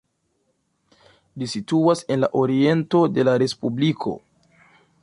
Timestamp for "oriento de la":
2.45-3.39